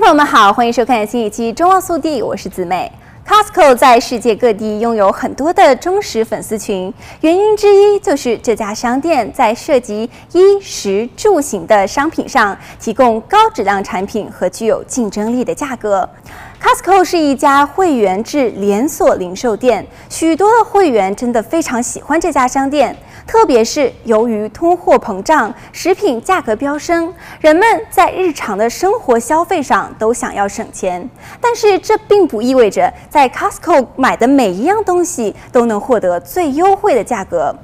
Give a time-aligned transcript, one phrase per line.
[0.00, 2.92] 朋友们好，欢迎收看新一期《中望速递》，我是姊妹。
[3.26, 16.06] Costco 在世界各地拥有很多的忠实粉丝群，原因之一就是这家商店在涉及衣食住行的商品上提供高质量产品和具有竞争力的价格。
[16.62, 22.94] Costco 是一家会员制连锁零售店，许多的会员真的非常喜欢这家商店。
[23.26, 31.08] 特别是由于通货膨胀，食品价格飙升，人们在日常的生活消费上都想要省钱。
[31.40, 37.54] 但是这并不意味着在 Costco 买的每一样东西都能获得最优惠的价格。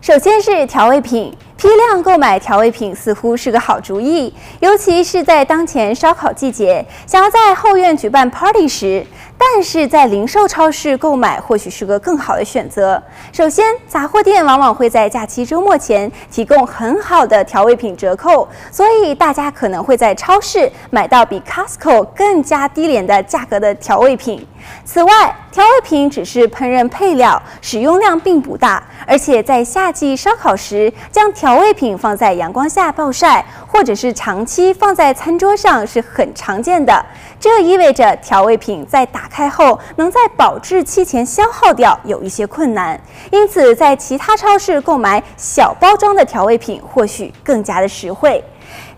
[0.00, 1.34] 首先是调味品。
[1.64, 9.06] 批量购买调味品似乎是个好主意，尤其是在当前烧烤季节，想要在后院举办 party 时。
[9.36, 13.02] 但是在零售超市购买或许是个更好的选择。
[13.32, 24.46] 首先，杂货店往往会在假期周末前提供很好的调味品折扣，所以大家可能会在超市买到比 Costco 更加低廉的价格的调味品。
[24.84, 37.06] 此外，调味品只是烹饪配料，使用量并不大，而且在夏季烧烤时将调调味品放在阳光下暴晒，或者是长期放在餐桌上是很常见的。
[37.38, 48.42] 这意味着调味品在打开后能在保质期前消耗掉有一些困难，因此在其他超市购买小包装的调味品或许更加的实惠。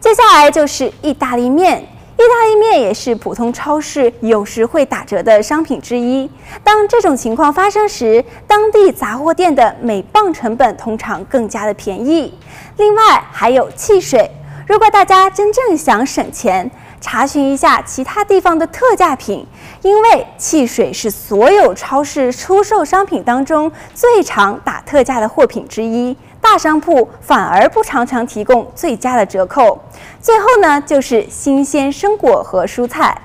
[0.01, 1.87] 接下来就是意大利面。
[2.17, 6.29] 意大利面也是普通超市有时会打折的商品之一。
[6.65, 12.33] 当这种情况发生时，当地杂货店的每磅成本通常更加的便宜。
[12.79, 14.31] 另外还有汽水，
[14.67, 16.71] 如果大家真正想省钱，
[17.03, 19.47] 查询一下其他地方的特价品，
[19.83, 26.17] 因为汽水是所有超市出售商品当中最常打特价的货品之一。
[26.49, 29.77] 大商铺反而不常常提供最佳的折扣。
[30.21, 33.21] 最后呢，就是新鲜生果和蔬菜。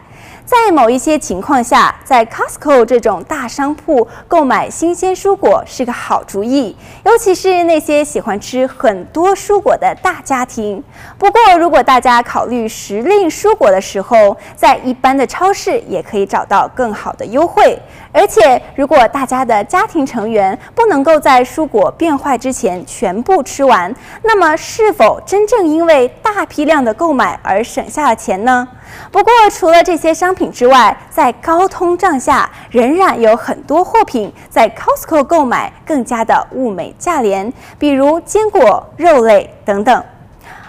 [0.45, 6.75] 在某一些情况下，在 Costco 这种大商铺购买新鲜蔬果是个好主意，
[7.05, 10.83] 尤其是那些喜欢吃很多蔬果的大家庭。
[11.17, 17.79] 不过，如果大家考虑时令蔬果的时候，在一般的超市也可以找到更好的优惠。
[18.11, 23.93] 而且，如果大家的家庭成员不能够在蔬果变坏之前全部吃完，
[24.23, 28.67] 那么是否真正因为大批量的购买而省下了钱呢？
[29.11, 39.93] 不过，除了这些商商品之外，在高通胀下，仍然有很多货品在 Costco 购买更加的物美价廉，比如坚果、肉类等等。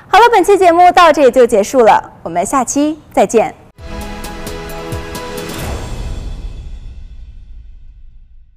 [0.09, 3.62] 好了，本期节目到这里就结束了，我们下期再见。